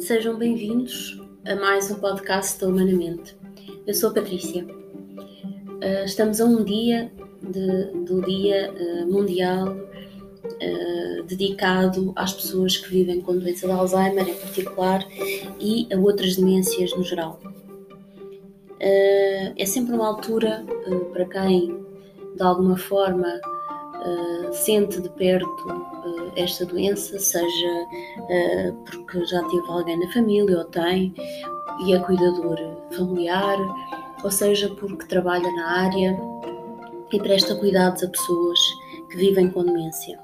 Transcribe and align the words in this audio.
Sejam 0.00 0.38
bem-vindos 0.38 1.20
a 1.44 1.54
mais 1.56 1.90
um 1.90 1.96
podcast 1.96 2.58
da 2.58 2.68
Humanamente. 2.68 3.36
Eu 3.86 3.92
sou 3.92 4.08
a 4.08 4.14
Patrícia. 4.14 4.64
Uh, 4.64 6.04
estamos 6.06 6.40
a 6.40 6.46
um 6.46 6.64
dia 6.64 7.12
de, 7.42 7.84
do 8.06 8.22
Dia 8.22 8.72
uh, 8.72 9.12
Mundial 9.12 9.68
uh, 9.68 11.22
dedicado 11.24 12.14
às 12.16 12.32
pessoas 12.32 12.78
que 12.78 12.88
vivem 12.88 13.20
com 13.20 13.38
doença 13.38 13.66
de 13.66 13.72
Alzheimer 13.74 14.26
em 14.26 14.34
particular 14.34 15.06
e 15.60 15.86
a 15.92 15.98
outras 15.98 16.34
demências 16.34 16.96
no 16.96 17.04
geral. 17.04 17.38
é 18.80 19.66
sempre 19.66 19.94
uma 19.94 20.08
altura 20.08 20.64
para 21.12 21.26
quem, 21.26 21.76
de 22.36 22.42
alguma 22.42 22.78
forma, 22.78 23.38
uh, 24.00 24.52
sente 24.52 25.00
de 25.00 25.08
perto 25.10 25.68
uh, 25.68 26.32
esta 26.36 26.64
doença, 26.66 27.18
seja 27.18 27.86
uh, 28.18 28.72
porque 28.84 29.24
já 29.26 29.42
teve 29.44 29.68
alguém 29.68 29.98
na 29.98 30.12
família 30.12 30.58
ou 30.58 30.64
tem 30.64 31.14
e 31.84 31.94
é 31.94 31.98
cuidador 32.00 32.58
familiar, 32.96 33.58
ou 34.22 34.30
seja 34.30 34.68
porque 34.76 35.06
trabalha 35.06 35.50
na 35.52 35.80
área 35.82 36.18
e 37.12 37.18
presta 37.18 37.54
cuidados 37.54 38.02
a 38.02 38.08
pessoas 38.08 38.58
que 39.10 39.16
vivem 39.16 39.50
com 39.50 39.64
demência. 39.64 40.18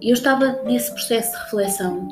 Eu 0.00 0.14
estava 0.14 0.60
nesse 0.64 0.90
processo 0.92 1.30
de 1.30 1.44
reflexão 1.44 2.08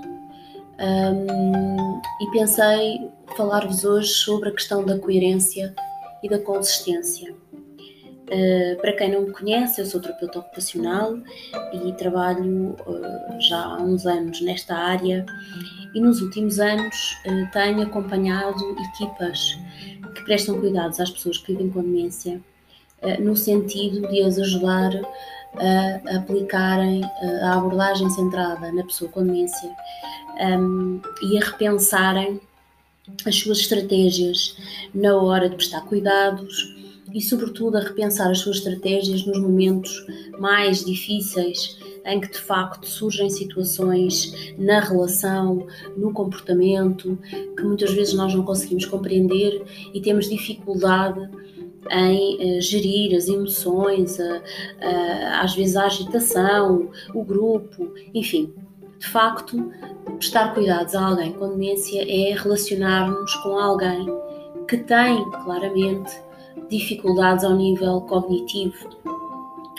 um, 0.81 2.01
e 2.23 2.31
pensei 2.31 3.11
falar-vos 3.37 3.85
hoje 3.85 4.09
sobre 4.09 4.49
a 4.49 4.53
questão 4.53 4.85
da 4.85 4.99
coerência 4.99 5.75
e 6.23 6.29
da 6.29 6.39
consistência. 6.39 7.35
Uh, 8.31 8.81
para 8.81 8.93
quem 8.93 9.11
não 9.11 9.23
me 9.23 9.33
conhece, 9.33 9.81
eu 9.81 9.87
sou 9.87 10.01
terapeuta 10.01 10.39
ocupacional 10.39 11.19
e 11.73 11.93
trabalho 11.95 12.77
uh, 12.87 13.41
já 13.41 13.61
há 13.61 13.83
uns 13.83 14.07
anos 14.07 14.41
nesta 14.41 14.77
área 14.77 15.27
e 15.93 16.01
nos 16.01 16.23
últimos 16.23 16.61
anos 16.61 16.95
uh, 17.27 17.51
tenho 17.53 17.83
acompanhado 17.83 18.77
equipas 18.95 19.59
que 20.15 20.23
prestam 20.23 20.61
cuidados 20.61 21.01
às 21.01 21.11
pessoas 21.11 21.39
que 21.39 21.53
vivem 21.53 21.71
com 21.71 21.83
demência 21.83 22.41
no 23.19 23.35
sentido 23.35 24.07
de 24.09 24.23
as 24.23 24.39
ajudar 24.39 24.93
a 25.57 26.17
aplicarem 26.19 27.03
a 27.43 27.55
abordagem 27.55 28.11
centrada 28.11 28.71
na 28.73 28.85
pessoa 28.85 29.11
com 29.11 29.25
demência 29.25 29.75
um, 30.39 31.01
e 31.23 31.39
a 31.39 31.47
repensarem 31.47 32.39
as 33.25 33.37
suas 33.37 33.61
estratégias 33.61 34.55
na 34.95 35.17
hora 35.17 35.49
de 35.49 35.57
prestar 35.57 35.81
cuidados 35.87 36.80
e, 37.13 37.21
sobretudo, 37.21 37.77
a 37.77 37.81
repensar 37.81 38.31
as 38.31 38.39
suas 38.39 38.57
estratégias 38.57 39.25
nos 39.25 39.39
momentos 39.39 40.07
mais 40.39 40.85
difíceis 40.85 41.79
em 42.05 42.21
que 42.21 42.31
de 42.31 42.39
facto 42.39 42.87
surgem 42.87 43.29
situações 43.29 44.55
na 44.59 44.81
relação, 44.81 45.67
no 45.97 46.13
comportamento, 46.13 47.19
que 47.57 47.63
muitas 47.63 47.93
vezes 47.93 48.15
nós 48.15 48.35
não 48.35 48.43
conseguimos 48.43 48.87
compreender 48.87 49.63
e 49.93 50.01
temos 50.01 50.29
dificuldade 50.29 51.29
em 51.91 52.59
uh, 52.59 52.61
gerir 52.61 53.17
as 53.17 53.27
emoções, 53.29 54.19
uh, 54.19 54.37
uh, 54.37 55.43
às 55.43 55.55
vezes 55.55 55.77
a 55.77 55.87
agitação, 55.87 56.91
o 57.15 57.25
grupo, 57.25 57.93
enfim. 58.15 58.53
De 58.99 59.07
facto, 59.07 59.73
prestar 60.19 60.53
cuidados 60.53 60.95
a 60.95 61.07
alguém 61.07 61.33
com 61.33 61.49
demência 61.49 62.03
é 62.03 62.35
relacionar-nos 62.35 63.35
com 63.37 63.57
alguém 63.57 64.07
que 64.69 64.77
tem 64.77 65.25
claramente 65.43 66.13
dificuldades 66.69 67.45
ao 67.45 67.55
nível 67.55 68.01
cognitivo, 68.03 68.89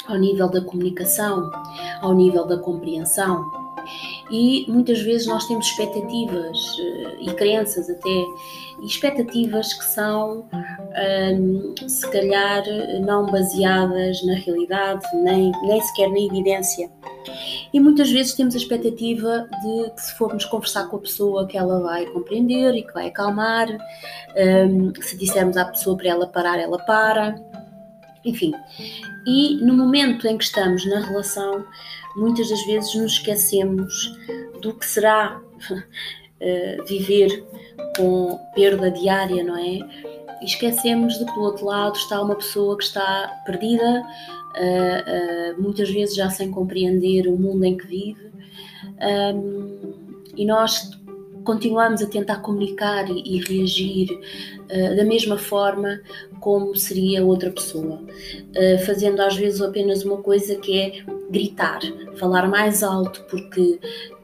ao 0.08 0.18
nível 0.18 0.50
da 0.50 0.62
comunicação, 0.62 1.52
ao 2.02 2.14
nível 2.14 2.46
da 2.46 2.58
compreensão. 2.58 3.61
E 4.30 4.66
muitas 4.68 5.02
vezes 5.02 5.28
nós 5.28 5.46
temos 5.48 5.66
expectativas 5.68 6.58
eh, 6.80 7.16
e 7.22 7.34
crenças 7.34 7.90
até, 7.90 8.10
e 8.82 8.86
expectativas 8.86 9.74
que 9.74 9.86
são, 9.86 10.46
hum, 10.52 11.76
se 11.88 12.10
calhar, 12.10 12.64
não 13.02 13.26
baseadas 13.26 14.24
na 14.26 14.36
realidade, 14.36 15.06
nem, 15.16 15.52
nem 15.64 15.82
sequer 15.82 16.10
na 16.10 16.20
evidência. 16.20 16.90
E 17.74 17.80
muitas 17.80 18.12
vezes 18.12 18.34
temos 18.34 18.56
a 18.56 18.58
expectativa 18.58 19.48
de 19.62 19.92
que 19.92 20.02
se 20.02 20.14
formos 20.16 20.46
conversar 20.46 20.88
com 20.88 20.98
a 20.98 21.00
pessoa 21.00 21.48
que 21.48 21.58
ela 21.58 21.80
vai 21.82 22.06
compreender 22.08 22.74
e 22.76 22.84
que 22.84 22.94
vai 22.94 23.08
acalmar, 23.08 23.68
um, 23.70 24.92
se 25.02 25.18
dissermos 25.18 25.58
à 25.58 25.66
pessoa 25.66 25.96
para 25.96 26.10
ela 26.10 26.28
parar, 26.28 26.60
ela 26.60 26.80
para, 26.80 27.36
enfim. 28.26 28.52
E 29.26 29.56
no 29.56 29.74
momento 29.74 30.28
em 30.28 30.38
que 30.38 30.44
estamos 30.44 30.86
na 30.86 31.00
relação, 31.00 31.66
muitas 32.16 32.50
das 32.50 32.66
vezes 32.66 32.96
nos 32.96 33.14
esquecemos 33.14 34.18
do 34.62 34.74
que 34.74 34.86
será 34.86 35.40
uh, 35.70 36.86
viver 36.88 37.44
com 37.98 38.40
perda 38.56 38.90
diária, 38.90 39.44
não 39.44 39.58
é? 39.58 39.80
E 40.42 40.46
esquecemos 40.46 41.20
de 41.20 41.26
que 41.26 41.34
do 41.34 41.42
outro 41.42 41.66
lado 41.66 41.96
está 41.96 42.22
uma 42.22 42.36
pessoa 42.36 42.78
que 42.78 42.84
está 42.84 43.42
perdida, 43.46 44.04
uh, 44.56 45.58
uh, 45.58 45.62
muitas 45.62 45.90
vezes 45.90 46.16
já 46.16 46.30
sem 46.30 46.50
compreender 46.50 47.28
o 47.28 47.38
mundo 47.38 47.64
em 47.64 47.78
que 47.78 47.86
vive, 47.86 48.32
e 50.36 50.46
nós 50.46 50.92
continuamos 51.44 52.02
a 52.02 52.08
tentar 52.08 52.38
comunicar 52.38 53.10
e, 53.10 53.40
reagir 53.40 54.10
uh, 54.12 54.96
da 54.96 55.04
mesma 55.04 55.38
forma 55.38 56.02
como 56.40 56.76
seria 56.76 57.24
outra 57.24 57.52
pessoa, 57.52 58.02
uh, 58.02 58.86
fazendo 58.86 59.22
às 59.22 59.36
vezes 59.36 59.62
apenas 59.62 60.04
uma 60.04 60.18
coisa 60.18 60.56
que 60.56 60.80
é 60.80 61.04
gritar, 61.30 61.80
falar 62.18 62.48
mais 62.48 62.84
alto, 62.84 63.24
porque 63.30 63.80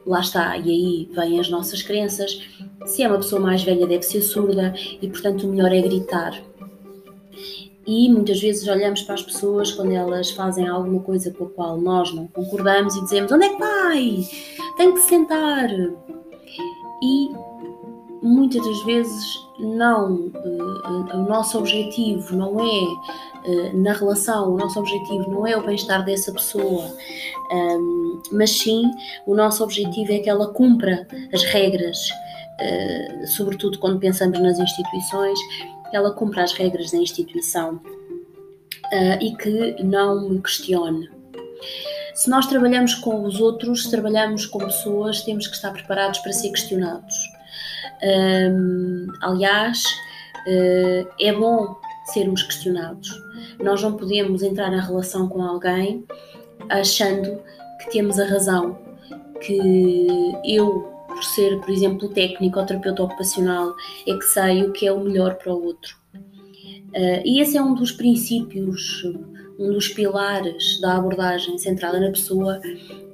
lá 0.06 0.20
está, 0.20 0.56
e 0.56 0.70
aí 0.70 1.08
vêm 1.12 1.40
as 1.40 1.48
nossas 1.48 1.82
crenças. 1.82 2.40
Se 2.86 3.02
é 3.02 3.08
uma 3.08 3.18
pessoa 3.18 3.40
mais 3.40 3.62
velha, 3.62 3.86
deve 3.86 4.02
ser 4.02 4.22
surda 4.22 4.74
e, 5.00 5.08
portanto, 5.08 5.46
o 5.46 5.50
melhor 5.50 5.72
é 5.72 5.80
gritar. 5.80 6.40
E 7.86 8.10
muitas 8.10 8.38
vezes 8.38 8.68
olhamos 8.68 9.00
para 9.02 9.14
as 9.14 9.22
pessoas 9.22 9.72
quando 9.72 9.92
elas 9.92 10.30
fazem 10.30 10.68
alguma 10.68 11.00
coisa 11.00 11.30
com 11.30 11.44
a 11.44 11.48
qual 11.48 11.80
nós 11.80 12.12
não 12.12 12.26
concordamos 12.26 12.94
e 12.94 13.02
dizemos: 13.02 13.32
Onde 13.32 13.46
é 13.46 13.48
que 13.48 13.58
vai? 13.58 14.28
Tem 14.76 14.92
que 14.92 15.00
sentar. 15.00 15.70
E 17.02 17.30
muitas 18.22 18.64
das 18.64 18.82
vezes 18.84 19.48
não, 19.58 20.14
uh, 20.14 21.16
o 21.16 21.28
nosso 21.28 21.58
objetivo 21.58 22.34
não 22.36 22.60
é 22.60 22.82
uh, 23.48 23.76
na 23.76 23.92
relação, 23.92 24.54
o 24.54 24.56
nosso 24.56 24.78
objetivo 24.78 25.30
não 25.30 25.46
é 25.46 25.56
o 25.56 25.62
bem-estar 25.62 26.04
dessa 26.04 26.32
pessoa, 26.32 26.84
um, 27.52 28.22
mas 28.32 28.50
sim 28.50 28.82
o 29.26 29.34
nosso 29.34 29.62
objetivo 29.62 30.12
é 30.12 30.18
que 30.18 30.30
ela 30.30 30.52
cumpra 30.52 31.06
as 31.32 31.42
regras, 31.44 31.98
uh, 32.60 33.26
sobretudo 33.26 33.78
quando 33.78 33.98
pensamos 33.98 34.38
nas 34.40 34.58
instituições, 34.58 35.38
que 35.90 35.96
ela 35.96 36.12
cumpra 36.12 36.42
as 36.42 36.52
regras 36.52 36.90
da 36.90 36.98
instituição 36.98 37.80
e 39.20 39.34
que 39.36 39.82
não 39.82 40.28
me 40.30 40.40
questione. 40.40 41.10
Se 42.18 42.28
nós 42.28 42.48
trabalhamos 42.48 42.96
com 42.96 43.22
os 43.22 43.40
outros, 43.40 43.84
se 43.84 43.90
trabalhamos 43.92 44.44
com 44.44 44.58
pessoas, 44.58 45.22
temos 45.22 45.46
que 45.46 45.54
estar 45.54 45.72
preparados 45.72 46.18
para 46.18 46.32
ser 46.32 46.50
questionados. 46.50 47.14
Um, 48.02 49.06
aliás, 49.22 49.84
uh, 50.44 51.08
é 51.20 51.32
bom 51.32 51.76
sermos 52.06 52.42
questionados. 52.42 53.08
Nós 53.62 53.80
não 53.84 53.96
podemos 53.96 54.42
entrar 54.42 54.68
na 54.68 54.80
relação 54.80 55.28
com 55.28 55.40
alguém 55.44 56.04
achando 56.68 57.40
que 57.80 57.92
temos 57.92 58.18
a 58.18 58.26
razão, 58.26 58.76
que 59.40 60.32
eu 60.44 60.92
por 61.06 61.22
ser, 61.22 61.60
por 61.60 61.70
exemplo, 61.70 62.08
técnico 62.08 62.58
ou 62.58 62.66
terapeuta 62.66 63.04
ocupacional, 63.04 63.76
é 64.08 64.12
que 64.14 64.24
sei 64.24 64.64
o 64.64 64.72
que 64.72 64.88
é 64.88 64.92
o 64.92 65.04
melhor 65.04 65.36
para 65.36 65.54
o 65.54 65.64
outro. 65.64 65.96
Uh, 66.16 67.22
e 67.24 67.40
esse 67.40 67.56
é 67.56 67.62
um 67.62 67.74
dos 67.74 67.92
princípios, 67.92 69.04
um 69.58 69.72
dos 69.72 69.88
pilares 69.88 70.80
da 70.80 70.96
abordagem 70.96 71.58
centrada 71.58 71.98
na 71.98 72.10
pessoa, 72.10 72.60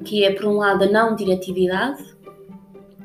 que 0.05 0.25
é, 0.25 0.33
por 0.33 0.47
um 0.47 0.59
lado, 0.59 0.85
a 0.85 0.87
não 0.87 1.17
diretividade 1.17 2.05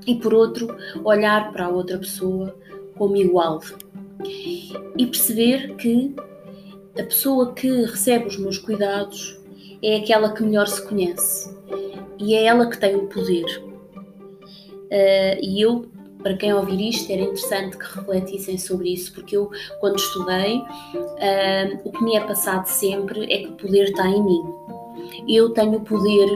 e, 0.06 0.16
por 0.16 0.34
outro, 0.34 0.76
olhar 1.04 1.52
para 1.52 1.66
a 1.66 1.70
outra 1.70 1.98
pessoa 1.98 2.56
como 2.98 3.16
igual. 3.16 3.62
E 4.98 5.06
perceber 5.06 5.76
que 5.76 6.14
a 7.00 7.04
pessoa 7.04 7.54
que 7.54 7.70
recebe 7.86 8.28
os 8.28 8.38
meus 8.38 8.58
cuidados 8.58 9.40
é 9.82 9.98
aquela 9.98 10.34
que 10.34 10.44
melhor 10.44 10.68
se 10.68 10.86
conhece 10.86 11.58
e 12.20 12.36
é 12.36 12.44
ela 12.44 12.70
que 12.70 12.78
tem 12.78 12.96
o 12.96 13.08
poder. 13.08 13.46
Uh, 14.92 15.40
e 15.42 15.62
eu, 15.62 15.86
para 16.22 16.36
quem 16.36 16.54
ouvir 16.54 16.90
isto, 16.90 17.12
era 17.12 17.22
interessante 17.22 17.78
que 17.78 17.86
refletissem 17.96 18.58
sobre 18.58 18.94
isso, 18.94 19.14
porque 19.14 19.38
eu, 19.38 19.50
quando 19.80 19.98
estudei, 19.98 20.58
uh, 20.58 21.80
o 21.84 21.92
que 21.92 22.04
me 22.04 22.16
é 22.16 22.22
passado 22.22 22.66
sempre 22.68 23.32
é 23.32 23.40
que 23.40 23.48
o 23.48 23.54
poder 23.54 23.86
está 23.86 24.08
em 24.08 24.22
mim. 24.22 24.44
Eu 25.28 25.52
tenho 25.52 25.78
o 25.78 25.82
poder 25.82 26.28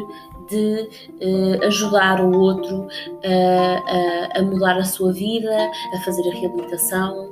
de 0.49 0.89
uh, 1.21 1.65
ajudar 1.65 2.21
o 2.21 2.37
outro 2.37 2.87
a, 3.23 4.39
a, 4.39 4.41
mudar 4.41 4.77
a 4.77 4.83
sua 4.83 5.11
vida, 5.11 5.71
a 5.93 5.99
fazer 6.01 6.29
a 6.29 6.33
reabilitação. 6.33 7.31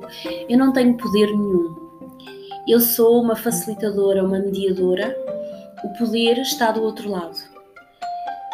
Eu 0.49 0.57
não 0.57 0.73
tenho 0.73 0.95
poder 0.97 1.27
nenhum. 1.27 1.75
Eu 2.67 2.79
sou 2.79 3.21
uma 3.21 3.35
facilitadora, 3.35 4.23
uma 4.23 4.39
mediadora. 4.39 5.15
O 5.83 5.97
poder 5.97 6.37
está 6.39 6.71
do 6.71 6.83
outro 6.83 7.09
lado. 7.09 7.37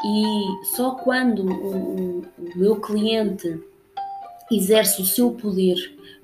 E 0.06 0.66
só 0.76 0.92
quando 0.92 1.44
o, 1.50 2.20
o 2.20 2.58
meu 2.58 2.78
cliente 2.78 3.60
exerce 4.52 5.02
o 5.02 5.06
seu 5.06 5.32
poder 5.32 5.76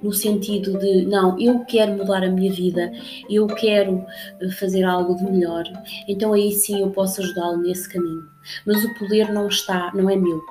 no 0.04 0.12
sentido 0.12 0.78
de 0.78 1.06
não, 1.06 1.40
eu 1.40 1.64
quero 1.64 1.94
mudar 1.94 2.24
a 2.24 2.30
minha 2.30 2.52
vida, 2.52 2.92
eu 3.30 3.48
quero 3.48 4.06
eh, 4.42 4.50
fazer 4.50 4.84
algo 4.84 5.16
de 5.16 5.24
melhor, 5.24 5.64
então 6.08 6.34
aí 6.34 6.52
sim 6.52 6.82
eu 6.82 6.92
posso 6.92 7.22
ajudá-lo 7.22 7.58
nesse 7.58 7.88
caminho. 7.88 8.28
Mas 8.66 8.84
o 8.84 8.94
poder 8.96 9.32
não 9.32 9.48
está, 9.48 9.92
não 9.96 10.10
é 10.10 10.18
meu. 10.18 10.42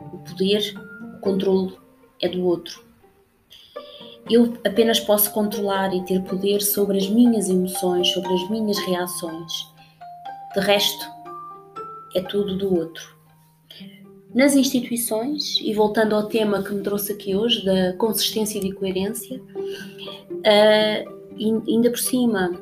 O 0.00 0.18
poder, 0.18 0.74
o 1.14 1.20
controle 1.20 1.76
é 2.22 2.28
do 2.28 2.42
outro. 2.46 2.82
Eu 4.30 4.54
apenas 4.64 4.98
posso 4.98 5.30
controlar 5.32 5.94
e 5.94 6.02
ter 6.04 6.22
poder 6.22 6.62
sobre 6.62 6.96
as 6.96 7.08
minhas 7.08 7.50
emoções, 7.50 8.08
sobre 8.08 8.32
as 8.32 8.48
minhas 8.48 8.78
reações. 8.78 9.52
De 10.54 10.60
resto, 10.60 11.04
é 12.14 12.22
tudo 12.22 12.56
do 12.56 12.74
outro. 12.74 13.19
Nas 14.34 14.54
instituições, 14.54 15.58
e 15.60 15.74
voltando 15.74 16.14
ao 16.14 16.26
tema 16.26 16.62
que 16.62 16.72
me 16.72 16.82
trouxe 16.82 17.12
aqui 17.12 17.34
hoje, 17.34 17.64
da 17.64 17.92
consistência 17.94 18.58
e 18.58 18.72
coerência, 18.72 19.40
uh, 20.30 21.64
ainda 21.68 21.90
por 21.90 21.98
cima, 21.98 22.52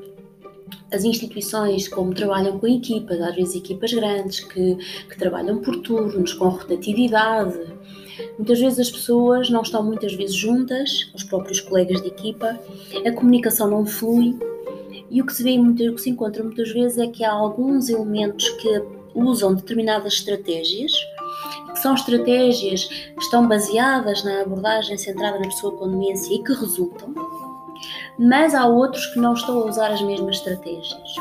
as 0.91 1.05
instituições, 1.05 1.87
como 1.87 2.15
trabalham 2.15 2.59
com 2.59 2.67
equipas, 2.67 3.21
às 3.21 3.37
vezes 3.37 3.57
equipas 3.57 3.93
grandes, 3.93 4.41
que, 4.41 4.77
que 5.11 5.19
trabalham 5.19 5.59
por 5.59 5.77
turnos, 5.83 6.33
com 6.33 6.49
rotatividade, 6.49 7.59
muitas 8.39 8.59
vezes 8.59 8.79
as 8.79 8.91
pessoas 8.91 9.51
não 9.51 9.61
estão 9.61 9.83
muitas 9.83 10.15
vezes 10.15 10.35
juntas, 10.35 11.11
os 11.15 11.23
próprios 11.23 11.61
colegas 11.61 12.01
de 12.01 12.09
equipa, 12.09 12.59
a 13.05 13.13
comunicação 13.13 13.69
não 13.69 13.85
flui, 13.85 14.39
e 15.11 15.21
o 15.21 15.27
que 15.27 15.35
se 15.35 15.43
vê, 15.43 15.59
o 15.59 15.95
que 15.95 16.01
se 16.01 16.09
encontra 16.11 16.43
muitas 16.43 16.71
vezes 16.71 16.97
é 16.97 17.07
que 17.07 17.25
há 17.25 17.33
alguns 17.33 17.91
elementos 17.91 18.49
que 18.51 18.83
usam 19.15 19.55
determinadas 19.55 20.15
estratégias, 20.15 20.93
que 21.73 21.79
são 21.79 21.95
estratégias 21.95 22.85
que 22.85 23.23
estão 23.23 23.47
baseadas 23.47 24.25
na 24.25 24.43
abordagem 24.43 24.97
centrada 24.97 25.39
na 25.39 25.47
pessoa 25.47 25.77
com 25.77 25.89
demência 25.89 26.35
e 26.35 26.43
que 26.43 26.53
resultam, 26.53 27.15
mas 28.19 28.55
há 28.55 28.67
outros 28.67 29.07
que 29.07 29.19
não 29.19 29.35
estão 29.35 29.61
a 29.61 29.67
usar 29.67 29.93
as 29.93 30.03
mesmas 30.03 30.37
estratégias. 30.37 31.15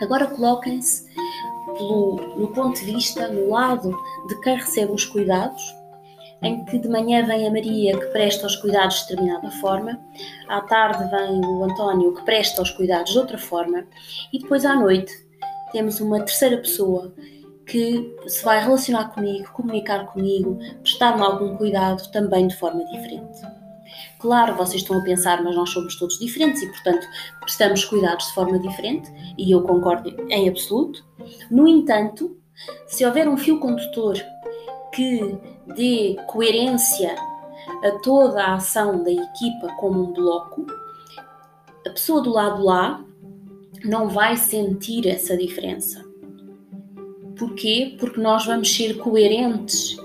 Agora 0.00 0.26
coloquem-se 0.26 1.08
no 2.36 2.48
ponto 2.54 2.78
de 2.80 2.86
vista, 2.86 3.28
no 3.28 3.50
lado 3.50 3.96
de 4.28 4.40
quem 4.40 4.56
recebe 4.56 4.92
os 4.92 5.04
cuidados, 5.04 5.62
em 6.42 6.64
que 6.64 6.78
de 6.78 6.88
manhã 6.88 7.24
vem 7.24 7.46
a 7.46 7.50
Maria 7.50 7.98
que 7.98 8.06
presta 8.06 8.46
os 8.46 8.56
cuidados 8.56 9.02
de 9.02 9.08
determinada 9.08 9.50
forma, 9.52 10.00
à 10.48 10.60
tarde 10.60 11.08
vem 11.10 11.40
o 11.44 11.64
António 11.64 12.14
que 12.14 12.24
presta 12.24 12.62
os 12.62 12.70
cuidados 12.70 13.12
de 13.12 13.18
outra 13.18 13.38
forma, 13.38 13.84
e 14.32 14.38
depois 14.38 14.64
à 14.64 14.74
noite 14.74 15.12
temos 15.72 16.00
uma 16.00 16.20
terceira 16.20 16.56
pessoa 16.58 17.12
que 17.68 18.16
se 18.26 18.42
vai 18.44 18.62
relacionar 18.62 19.10
comigo, 19.10 19.52
comunicar 19.52 20.06
comigo, 20.06 20.58
prestar-me 20.82 21.22
algum 21.22 21.56
cuidado 21.56 22.10
também 22.10 22.48
de 22.48 22.56
forma 22.56 22.84
diferente. 22.86 23.40
Claro, 24.18 24.56
vocês 24.56 24.82
estão 24.82 24.98
a 24.98 25.02
pensar, 25.02 25.42
mas 25.44 25.54
nós 25.54 25.70
somos 25.70 25.96
todos 25.96 26.18
diferentes 26.18 26.62
e, 26.62 26.66
portanto, 26.66 27.06
prestamos 27.40 27.84
cuidados 27.84 28.26
de 28.26 28.34
forma 28.34 28.58
diferente, 28.58 29.08
e 29.36 29.52
eu 29.52 29.62
concordo 29.62 30.08
em 30.28 30.48
absoluto. 30.48 31.04
No 31.50 31.68
entanto, 31.68 32.36
se 32.86 33.04
houver 33.04 33.28
um 33.28 33.36
fio 33.36 33.60
condutor 33.60 34.16
que 34.92 35.38
dê 35.76 36.16
coerência 36.26 37.14
a 37.84 37.90
toda 38.02 38.42
a 38.42 38.54
ação 38.54 39.04
da 39.04 39.12
equipa 39.12 39.68
como 39.78 40.04
um 40.04 40.12
bloco, 40.12 40.66
a 41.86 41.90
pessoa 41.90 42.20
do 42.20 42.30
lado 42.30 42.64
lá 42.64 43.04
não 43.84 44.08
vai 44.08 44.36
sentir 44.36 45.06
essa 45.06 45.36
diferença. 45.36 46.07
Porquê? 47.38 47.94
Porque 47.98 48.20
nós 48.20 48.44
vamos 48.46 48.74
ser 48.74 48.96
coerentes 48.98 49.96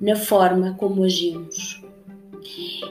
na 0.00 0.16
forma 0.16 0.74
como 0.78 1.04
agimos. 1.04 1.82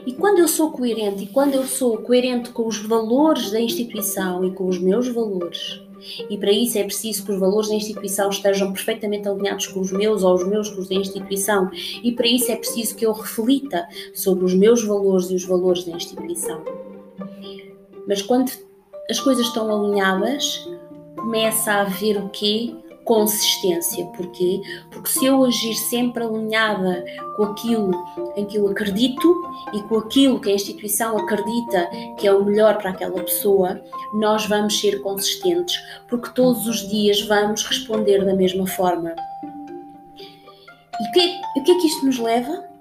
E 0.06 0.12
quando 0.12 0.38
eu 0.38 0.48
sou 0.48 0.70
coerente 0.70 1.24
e 1.24 1.26
quando 1.26 1.54
eu 1.54 1.64
sou 1.64 1.98
coerente 1.98 2.50
com 2.50 2.66
os 2.66 2.78
valores 2.78 3.50
da 3.50 3.60
instituição 3.60 4.44
e 4.44 4.52
com 4.52 4.66
os 4.66 4.78
meus 4.78 5.08
valores, 5.08 5.80
e 6.28 6.36
para 6.36 6.52
isso 6.52 6.78
é 6.78 6.84
preciso 6.84 7.24
que 7.24 7.32
os 7.32 7.40
valores 7.40 7.68
da 7.68 7.76
instituição 7.76 8.28
estejam 8.28 8.72
perfeitamente 8.72 9.28
alinhados 9.28 9.66
com 9.68 9.80
os 9.80 9.92
meus 9.92 10.22
ou 10.22 10.34
os 10.34 10.46
meus 10.46 10.68
com 10.68 10.80
os 10.80 10.88
da 10.88 10.96
instituição, 10.96 11.70
e 12.02 12.12
para 12.12 12.26
isso 12.26 12.50
é 12.50 12.56
preciso 12.56 12.94
que 12.96 13.06
eu 13.06 13.12
reflita 13.12 13.86
sobre 14.12 14.44
os 14.44 14.54
meus 14.54 14.84
valores 14.84 15.30
e 15.30 15.34
os 15.34 15.44
valores 15.44 15.84
da 15.84 15.92
instituição. 15.92 16.62
Mas 18.06 18.20
quando 18.20 18.50
as 19.08 19.18
coisas 19.20 19.46
estão 19.46 19.70
alinhadas, 19.72 20.68
começa 21.16 21.72
a 21.72 21.80
haver 21.82 22.18
o 22.18 22.28
quê? 22.28 22.74
Consistência. 23.04 24.04
Porquê? 24.06 24.60
Porque 24.90 25.08
se 25.08 25.26
eu 25.26 25.44
agir 25.44 25.74
sempre 25.74 26.24
alinhada 26.24 27.04
com 27.36 27.44
aquilo 27.44 27.92
em 28.36 28.44
que 28.44 28.56
eu 28.56 28.68
acredito 28.68 29.42
e 29.72 29.82
com 29.82 29.98
aquilo 29.98 30.40
que 30.40 30.50
a 30.50 30.54
instituição 30.54 31.16
acredita 31.18 31.88
que 32.18 32.26
é 32.26 32.32
o 32.32 32.44
melhor 32.44 32.78
para 32.78 32.90
aquela 32.90 33.22
pessoa, 33.22 33.80
nós 34.14 34.46
vamos 34.46 34.78
ser 34.80 35.00
consistentes, 35.02 35.76
porque 36.08 36.30
todos 36.30 36.66
os 36.66 36.88
dias 36.88 37.20
vamos 37.22 37.64
responder 37.64 38.24
da 38.24 38.34
mesma 38.34 38.66
forma. 38.66 39.14
E 41.00 41.08
o 41.08 41.12
que, 41.12 41.60
o 41.60 41.64
que 41.64 41.72
é 41.72 41.78
que 41.78 41.86
isto 41.86 42.06
nos 42.06 42.18
leva? 42.18 42.74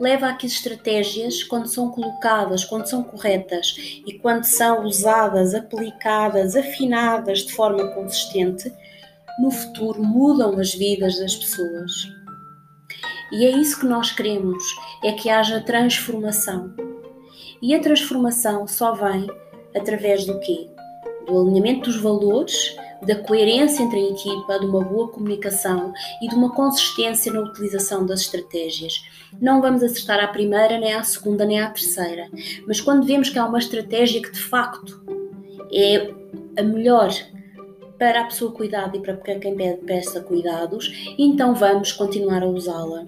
leva 0.00 0.28
a 0.28 0.34
que 0.34 0.46
as 0.46 0.52
estratégias, 0.52 1.42
quando 1.42 1.68
são 1.68 1.90
colocadas, 1.90 2.64
quando 2.64 2.86
são 2.86 3.02
corretas 3.02 3.74
e 4.06 4.18
quando 4.18 4.44
são 4.44 4.84
usadas, 4.84 5.54
aplicadas, 5.54 6.56
afinadas 6.56 7.40
de 7.40 7.52
forma 7.52 7.86
consistente, 7.94 8.72
no 9.38 9.50
futuro 9.50 10.02
mudam 10.02 10.58
as 10.58 10.74
vidas 10.74 11.18
das 11.18 11.34
pessoas. 11.34 11.92
E 13.32 13.44
é 13.44 13.50
isso 13.50 13.80
que 13.80 13.86
nós 13.86 14.12
queremos, 14.12 14.62
é 15.02 15.12
que 15.12 15.28
haja 15.28 15.60
transformação. 15.60 16.72
E 17.60 17.74
a 17.74 17.80
transformação 17.80 18.66
só 18.66 18.92
vem 18.92 19.26
através 19.74 20.24
do 20.24 20.38
quê? 20.40 20.68
Do 21.26 21.40
alinhamento 21.40 21.90
dos 21.90 22.00
valores, 22.00 22.76
da 23.02 23.16
coerência 23.16 23.82
entre 23.82 23.98
a 23.98 24.10
equipa, 24.10 24.58
de 24.58 24.66
uma 24.66 24.82
boa 24.82 25.08
comunicação 25.08 25.92
e 26.22 26.28
de 26.28 26.34
uma 26.34 26.50
consistência 26.54 27.32
na 27.32 27.40
utilização 27.40 28.06
das 28.06 28.20
estratégias. 28.20 29.02
Não 29.40 29.60
vamos 29.60 29.82
acertar 29.82 30.22
à 30.22 30.28
primeira, 30.28 30.78
nem 30.78 30.94
à 30.94 31.02
segunda, 31.02 31.44
nem 31.44 31.60
à 31.60 31.70
terceira, 31.70 32.28
mas 32.66 32.80
quando 32.80 33.06
vemos 33.06 33.30
que 33.30 33.38
há 33.38 33.46
uma 33.46 33.58
estratégia 33.58 34.22
que 34.22 34.30
de 34.30 34.40
facto 34.40 35.02
é 35.72 36.12
a 36.56 36.62
melhor 36.62 37.10
para 38.04 38.20
a 38.20 38.24
pessoa 38.24 38.52
cuidada 38.52 38.94
e 38.98 39.00
para 39.00 39.16
quem 39.16 39.56
peça 39.86 40.20
cuidados, 40.20 40.92
então 41.16 41.54
vamos 41.54 41.90
continuar 41.90 42.42
a 42.42 42.46
usá-la. 42.46 43.06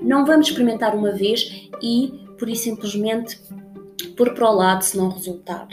Não 0.00 0.24
vamos 0.24 0.46
experimentar 0.46 0.94
uma 0.94 1.10
vez 1.10 1.68
e, 1.82 2.24
por 2.38 2.48
isso 2.48 2.62
simplesmente, 2.62 3.36
pôr 4.16 4.32
para 4.32 4.48
o 4.48 4.54
lado 4.54 4.82
se 4.82 4.96
não 4.96 5.08
resultar. 5.08 5.66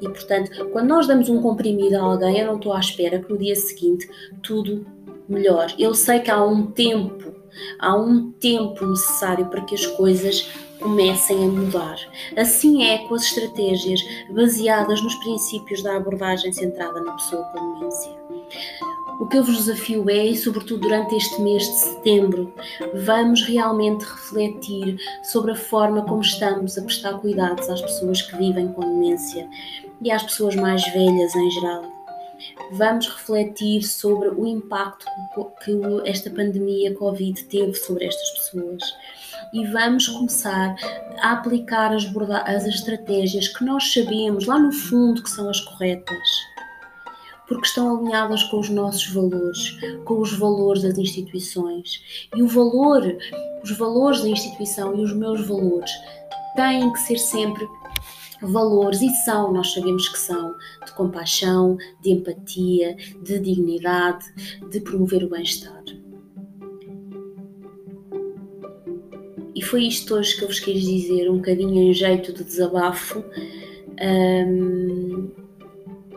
E 0.00 0.08
portanto, 0.08 0.68
quando 0.72 0.88
nós 0.88 1.06
damos 1.06 1.28
um 1.28 1.40
comprimido 1.40 1.96
a 1.96 2.00
alguém, 2.00 2.40
eu 2.40 2.48
não 2.48 2.56
estou 2.56 2.72
à 2.72 2.80
espera 2.80 3.20
que 3.20 3.32
no 3.32 3.38
dia 3.38 3.54
seguinte 3.54 4.10
tudo 4.42 4.84
melhor. 5.28 5.72
Eu 5.78 5.94
sei 5.94 6.18
que 6.18 6.32
há 6.32 6.44
um 6.44 6.66
tempo, 6.66 7.36
há 7.78 7.94
um 7.94 8.32
tempo 8.32 8.84
necessário 8.84 9.46
para 9.46 9.60
que 9.60 9.76
as 9.76 9.86
coisas 9.86 10.50
comecem 10.80 11.44
a 11.44 11.48
mudar. 11.48 11.96
Assim 12.36 12.84
é 12.84 12.98
com 13.06 13.14
as 13.14 13.22
estratégias 13.22 14.00
baseadas 14.30 15.02
nos 15.02 15.14
princípios 15.16 15.82
da 15.82 15.96
abordagem 15.96 16.52
centrada 16.52 17.00
na 17.00 17.12
pessoa 17.12 17.44
com 17.44 17.74
demência. 17.74 18.12
O 19.20 19.26
que 19.26 19.38
eu 19.38 19.44
vos 19.44 19.56
desafio 19.56 20.10
é, 20.10 20.26
e 20.26 20.36
sobretudo 20.36 20.80
durante 20.80 21.14
este 21.14 21.40
mês 21.40 21.62
de 21.62 21.78
setembro, 21.78 22.52
vamos 22.94 23.42
realmente 23.42 24.04
refletir 24.04 24.96
sobre 25.22 25.52
a 25.52 25.56
forma 25.56 26.04
como 26.04 26.20
estamos 26.20 26.76
a 26.76 26.82
prestar 26.82 27.18
cuidados 27.20 27.68
às 27.70 27.80
pessoas 27.80 28.22
que 28.22 28.36
vivem 28.36 28.72
com 28.72 28.80
demência 28.80 29.48
e 30.02 30.10
às 30.10 30.24
pessoas 30.24 30.56
mais 30.56 30.84
velhas 30.92 31.34
em 31.34 31.50
geral. 31.52 31.84
Vamos 32.72 33.08
refletir 33.08 33.82
sobre 33.82 34.28
o 34.28 34.46
impacto 34.46 35.06
que 35.64 35.72
esta 36.04 36.28
pandemia 36.30 36.94
Covid 36.94 37.44
teve 37.44 37.74
sobre 37.74 38.06
estas 38.06 38.30
pessoas 38.30 38.82
e 39.54 39.64
vamos 39.66 40.08
começar 40.08 40.74
a 41.22 41.32
aplicar 41.32 41.94
as, 41.94 42.04
as 42.44 42.66
estratégias 42.66 43.48
que 43.48 43.64
nós 43.64 43.92
sabemos 43.92 44.46
lá 44.46 44.58
no 44.58 44.72
fundo 44.72 45.22
que 45.22 45.30
são 45.30 45.48
as 45.48 45.60
corretas 45.60 46.28
porque 47.46 47.66
estão 47.66 47.96
alinhadas 47.98 48.42
com 48.44 48.58
os 48.58 48.70
nossos 48.70 49.06
valores, 49.08 49.78
com 50.04 50.20
os 50.20 50.32
valores 50.32 50.82
das 50.82 50.96
instituições. 50.96 52.26
E 52.34 52.42
o 52.42 52.48
valor, 52.48 53.02
os 53.62 53.70
valores 53.72 54.22
da 54.22 54.28
instituição 54.28 54.98
e 54.98 55.02
os 55.02 55.12
meus 55.12 55.46
valores 55.46 55.90
têm 56.56 56.90
que 56.92 57.00
ser 57.00 57.18
sempre 57.18 57.66
valores 58.40 59.00
e 59.00 59.08
são, 59.24 59.52
nós 59.52 59.72
sabemos 59.72 60.08
que 60.08 60.18
são, 60.18 60.54
de 60.84 60.92
compaixão, 60.92 61.76
de 62.02 62.10
empatia, 62.12 62.96
de 63.22 63.38
dignidade, 63.38 64.24
de 64.70 64.80
promover 64.80 65.24
o 65.24 65.30
bem-estar. 65.30 65.82
E 69.54 69.62
foi 69.62 69.84
isto 69.84 70.14
hoje 70.14 70.36
que 70.36 70.42
eu 70.42 70.48
vos 70.48 70.58
quis 70.58 70.82
dizer, 70.82 71.30
um 71.30 71.36
bocadinho 71.36 71.82
em 71.82 71.92
jeito 71.92 72.32
de 72.32 72.42
desabafo, 72.42 73.24
um, 74.48 75.30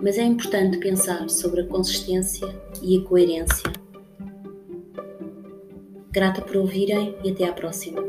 mas 0.01 0.17
é 0.17 0.23
importante 0.23 0.77
pensar 0.77 1.29
sobre 1.29 1.61
a 1.61 1.65
consistência 1.65 2.47
e 2.81 2.97
a 2.97 3.01
coerência. 3.01 3.71
Grata 6.11 6.41
por 6.41 6.57
ouvirem 6.57 7.15
e 7.23 7.29
até 7.29 7.45
à 7.45 7.53
próxima. 7.53 8.06